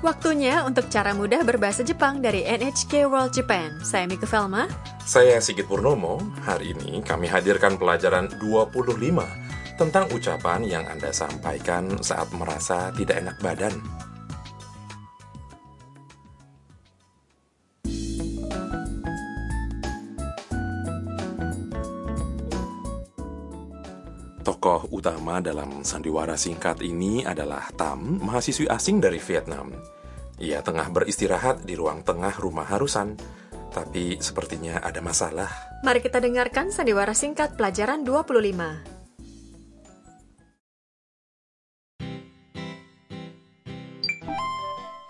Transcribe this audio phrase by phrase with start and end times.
[0.00, 3.84] Waktunya untuk cara mudah berbahasa Jepang dari NHK World Japan.
[3.84, 4.64] Saya Mika Velma.
[5.04, 6.16] Saya Sigit Purnomo.
[6.40, 8.96] Hari ini kami hadirkan pelajaran 25
[9.76, 13.76] tentang ucapan yang Anda sampaikan saat merasa tidak enak badan.
[24.99, 29.71] utama dalam sandiwara singkat ini adalah Tam, mahasiswi asing dari Vietnam.
[30.43, 33.15] Ia tengah beristirahat di ruang tengah rumah Harusan,
[33.71, 35.47] tapi sepertinya ada masalah.
[35.87, 38.95] Mari kita dengarkan sandiwara singkat pelajaran 25.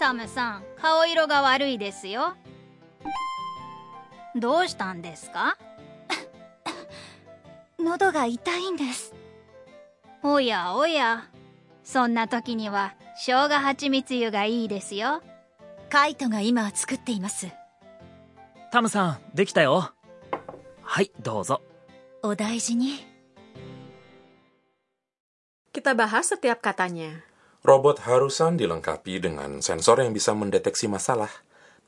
[0.05, 2.35] タムさん顔色が悪いですよ
[4.35, 5.57] どうしたんですか
[7.79, 9.15] 喉が痛いんです
[10.22, 11.24] おやおや
[11.82, 15.22] そんな時には生姜蜂蜜湯がいいですよ
[15.88, 17.48] カイトが今作っています
[18.70, 19.92] タムさんできたよ
[20.82, 21.62] はいどうぞ
[22.22, 23.10] お大事に
[25.70, 27.22] Kita bahas setiap katanya.
[27.62, 31.30] Robot Harusan dilengkapi dengan sensor yang bisa mendeteksi masalah.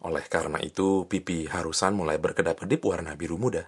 [0.06, 3.66] Oleh karena itu, pipi Harusan mulai berkedap-kedip warna biru muda.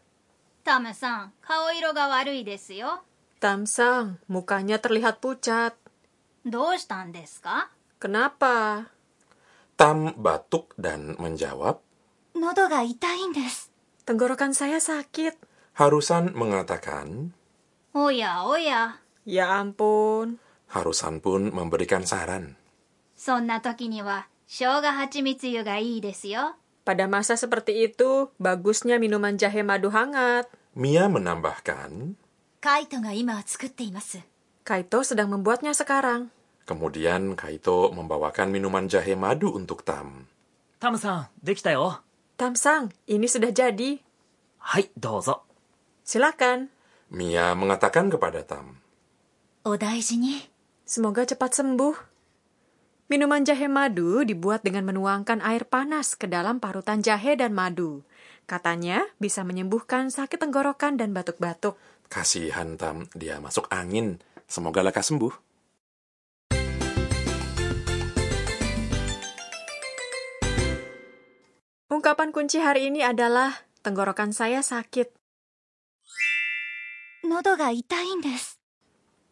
[0.65, 3.03] タムさん顔色が悪いですよ
[3.44, 5.76] Tamsang, mukanya terlihat pucat.
[6.46, 8.88] どうしたんですか Kenapa?
[9.76, 11.80] Tam batuk dan menjawab.
[12.36, 13.72] 喉が痛いんです
[14.06, 15.36] Tenggorokan saya sakit.
[15.76, 17.32] Harusan mengatakan.
[17.94, 20.40] おやおや Ya ampun.
[20.72, 22.56] Harusan pun memberikan saran.
[23.16, 26.56] そんな時には生姜蜂蜜湯がいいですよ
[26.88, 30.50] Pada masa seperti itu, bagusnya minuman jahe madu hangat.
[30.74, 32.16] Mia menambahkan.
[32.65, 32.97] Kaito
[34.65, 36.33] Kaito sedang membuatnya sekarang.
[36.65, 40.25] Kemudian Kaito membawakan minuman jahe madu untuk Tam.
[40.81, 42.01] Tam-san, dekitayo.
[42.41, 44.01] Tam-san, ini sudah jadi.
[44.65, 45.45] Hai, dozo.
[46.09, 46.73] Silakan.
[47.13, 48.81] Mia mengatakan kepada Tam.
[49.69, 50.49] Odaijini.
[50.89, 52.17] Semoga cepat sembuh.
[53.13, 58.01] Minuman jahe madu dibuat dengan menuangkan air panas ke dalam parutan jahe dan madu.
[58.49, 61.77] Katanya bisa menyembuhkan sakit tenggorokan dan batuk-batuk.
[62.09, 64.23] Kasihan Tam, dia masuk angin.
[64.45, 65.35] Semoga lekas sembuh.
[71.95, 73.55] Ungkapan kunci hari ini adalah
[73.85, 75.15] tenggorokan saya sakit.
[77.25, 78.59] Nodo ga itain desu.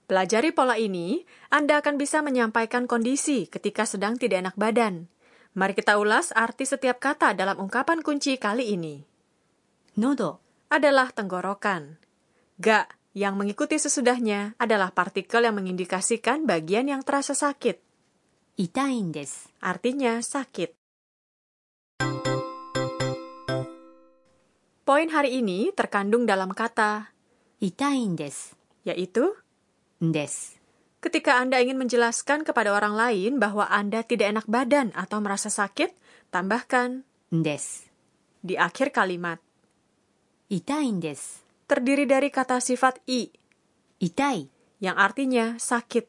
[0.09, 5.09] Pelajari pola ini, Anda akan bisa menyampaikan kondisi ketika sedang tidak enak badan.
[5.56, 9.00] Mari kita ulas arti setiap kata dalam ungkapan kunci kali ini.
[9.97, 12.01] Nodo adalah tenggorokan.
[12.62, 17.75] Ga yang mengikuti sesudahnya adalah partikel yang mengindikasikan bagian yang terasa sakit.
[18.55, 19.11] Itain.
[19.59, 20.71] Artinya sakit.
[24.87, 27.11] Poin hari ini terkandung dalam kata
[27.59, 28.15] itain
[28.87, 29.25] yaitu
[29.99, 30.55] des.
[31.03, 35.91] Ketika Anda ingin menjelaskan kepada orang lain bahwa Anda tidak enak badan atau merasa sakit,
[36.31, 37.03] tambahkan
[37.34, 37.91] des
[38.39, 39.43] di akhir kalimat.
[40.47, 41.03] Itain
[41.72, 43.33] terdiri dari kata sifat i,
[43.97, 44.44] itai,
[44.84, 46.05] yang artinya sakit,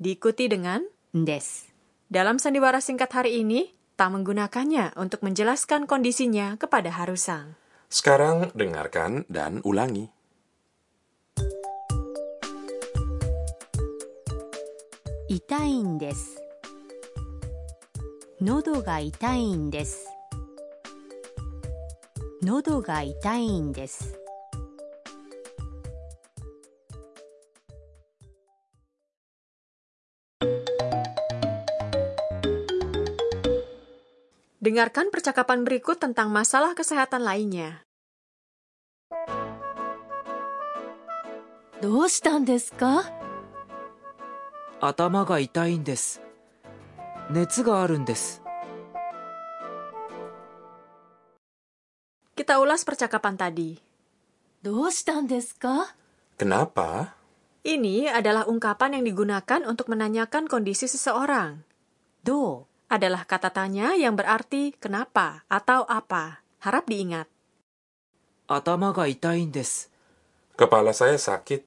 [0.00, 0.80] diikuti dengan
[1.12, 1.68] des.
[2.08, 7.52] Dalam sandiwara singkat hari ini, tak menggunakannya untuk menjelaskan kondisinya kepada Harusang.
[7.92, 10.08] Sekarang dengarkan dan ulangi.
[15.28, 16.40] Itai desu.
[18.40, 20.00] Nodo ga itai desu.
[22.40, 24.23] Nodo ga itai desu.
[34.63, 37.83] Dengarkan percakapan berikut tentang masalah kesehatan lainnya.
[41.81, 43.07] どうしたんですか
[44.81, 46.21] 頭が痛いんです
[47.31, 48.43] 熱があるんです
[52.35, 53.79] Kita ulas percakapan tadi.
[54.63, 55.95] どうしたんですか
[56.39, 57.15] Kenapa?
[57.63, 61.63] Ini adalah ungkapan yang digunakan untuk menanyakan kondisi seseorang.
[62.23, 66.46] どう adalah kata tanya yang berarti kenapa atau apa.
[66.62, 67.26] Harap diingat.
[68.46, 69.90] Atama ga itain desu.
[70.54, 71.66] Kepala saya sakit.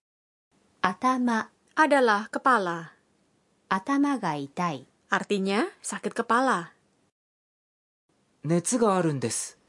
[0.80, 2.96] Atama adalah kepala.
[3.68, 4.88] Atama ga itai.
[5.12, 6.72] Artinya sakit kepala.
[8.48, 9.60] Netsu ga arun desu.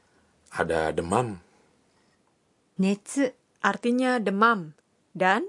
[0.55, 1.43] Ada demam.
[2.79, 3.27] Netsu
[3.59, 4.71] artinya demam
[5.11, 5.45] dan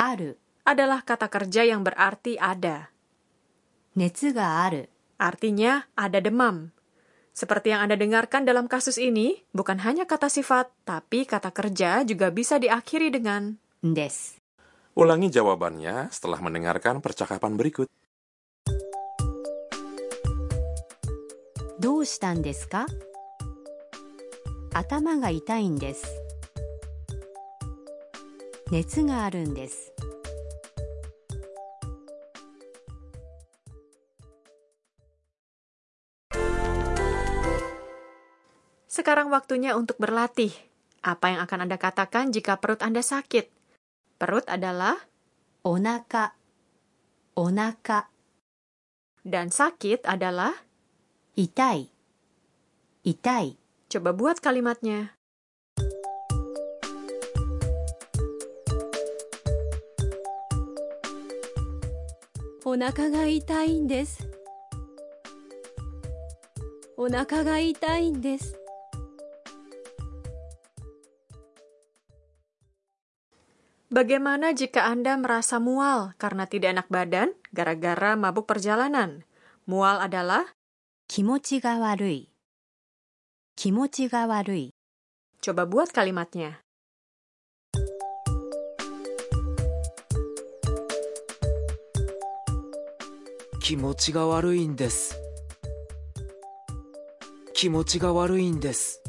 [0.00, 0.34] aru
[0.64, 2.88] adalah kata kerja yang berarti ada.
[3.94, 6.75] Netsu ga aru Artinya ada demam.
[7.35, 12.31] Seperti yang Anda dengarkan dalam kasus ini, bukan hanya kata sifat, tapi kata kerja juga
[12.31, 14.39] bisa diakhiri dengan んです
[14.95, 17.91] Ulangi jawabannya setelah mendengarkan percakapan berikut.
[21.77, 22.87] どうしたんですか
[24.73, 26.07] 頭が痛いんです
[28.71, 29.91] 熱があるんです
[38.90, 40.50] Sekarang waktunya untuk berlatih.
[40.98, 43.46] Apa yang akan Anda katakan jika perut Anda sakit?
[44.18, 44.98] Perut adalah
[45.62, 46.34] onaka.
[47.38, 48.10] Onaka.
[49.22, 50.50] Dan sakit adalah
[51.38, 51.86] itai.
[53.06, 53.54] Itai.
[53.86, 55.14] Coba buat kalimatnya.
[62.66, 64.26] Onaka ga itai desu.
[66.98, 68.59] Onaka ga itai desu.
[73.90, 79.26] Bagaimana jika Anda merasa mual karena tidak enak badan gara-gara mabuk perjalanan?
[79.66, 80.46] Mual adalah
[81.10, 81.74] kimochi ga
[85.42, 86.62] Coba buat kalimatnya.
[93.58, 95.18] Kimochi ga warui desu.
[97.58, 98.99] Kimochi ga warui desu.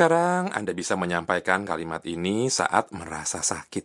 [0.00, 3.84] Sekarang Anda bisa menyampaikan kalimat ini saat merasa sakit.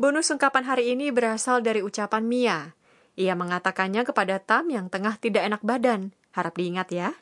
[0.00, 2.58] Bonus ungkapan hari ini berasal dari ucapan Mia.
[3.12, 6.16] Ia mengatakannya kepada Tam yang tengah tidak enak badan.
[6.32, 7.12] Harap diingat ya.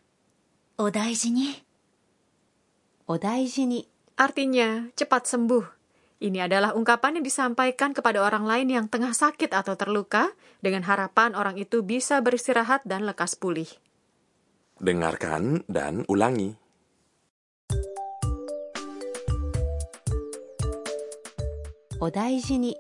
[3.11, 3.91] Odaiji ni.
[4.15, 5.78] Artinya, cepat sembuh.
[6.19, 11.39] Ini adalah ungkapan yang disampaikan kepada orang lain yang tengah sakit atau terluka, dengan harapan
[11.39, 13.71] orang itu bisa beristirahat dan lekas pulih.
[14.83, 16.59] Dengarkan dan ulangi.
[22.03, 22.75] Odaijini.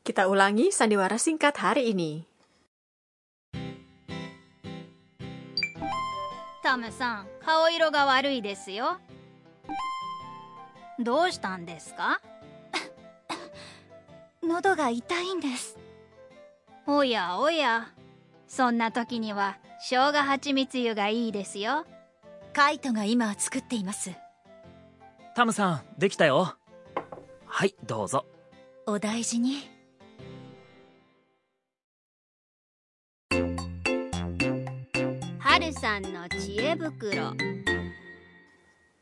[0.00, 2.29] Kita ulangi sandiwara singkat hari ini.
[6.70, 8.98] タムさん、顔色が悪いですよ。
[11.00, 12.20] どうしたんですか？
[14.44, 15.76] 喉が痛いんです。
[16.86, 17.88] おやおや、
[18.46, 21.86] そんな時には生姜蜂蜜湯がいいですよ。
[22.52, 24.12] カイトが今作っています。
[25.34, 26.54] タムさんできたよ
[27.46, 28.26] はいどうぞ
[28.86, 29.68] お大事に。
[35.50, 37.34] Harusan no chiebukuro.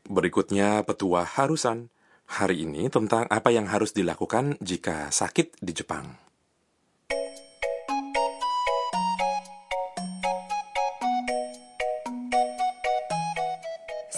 [0.09, 1.93] Berikutnya petua Harusan.
[2.25, 6.28] Hari ini tentang apa yang harus dilakukan jika sakit di Jepang.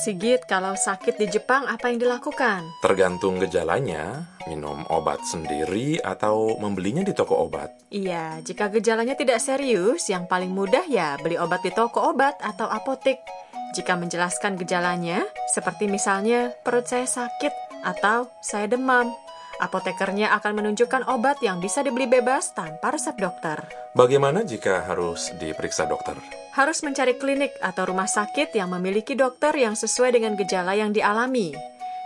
[0.01, 2.65] Sigit, kalau sakit di Jepang apa yang dilakukan?
[2.81, 7.69] Tergantung gejalanya, minum obat sendiri atau membelinya di toko obat.
[7.93, 12.65] Iya, jika gejalanya tidak serius, yang paling mudah ya beli obat di toko obat atau
[12.65, 13.21] apotek.
[13.77, 15.21] Jika menjelaskan gejalanya,
[15.53, 17.53] seperti misalnya perut saya sakit
[17.85, 19.13] atau saya demam,
[19.61, 23.61] apotekernya akan menunjukkan obat yang bisa dibeli bebas tanpa resep dokter.
[23.93, 26.17] Bagaimana jika harus diperiksa dokter?
[26.57, 31.53] Harus mencari klinik atau rumah sakit yang memiliki dokter yang sesuai dengan gejala yang dialami.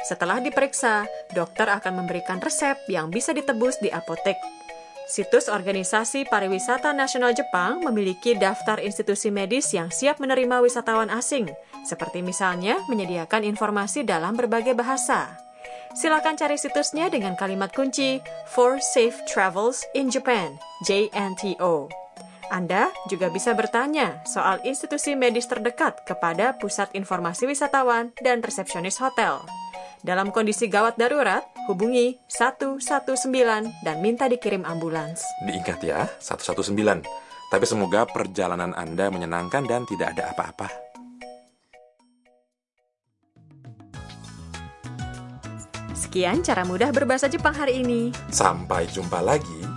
[0.06, 4.38] Setelah diperiksa, dokter akan memberikan resep yang bisa ditebus di apotek.
[5.06, 11.46] Situs Organisasi Pariwisata Nasional Jepang memiliki daftar institusi medis yang siap menerima wisatawan asing,
[11.86, 15.45] seperti misalnya menyediakan informasi dalam berbagai bahasa.
[15.96, 18.20] Silakan cari situsnya dengan kalimat kunci
[18.52, 21.88] For Safe Travels in Japan, JNTO.
[22.52, 29.40] Anda juga bisa bertanya soal institusi medis terdekat kepada Pusat Informasi Wisatawan dan resepsionis hotel.
[30.04, 32.84] Dalam kondisi gawat darurat, hubungi 119
[33.88, 35.24] dan minta dikirim ambulans.
[35.48, 36.76] Diingat ya, 119.
[37.48, 40.85] Tapi semoga perjalanan Anda menyenangkan dan tidak ada apa-apa.
[46.16, 48.08] Sekian cara mudah berbahasa Jepang hari ini.
[48.32, 49.75] Sampai jumpa lagi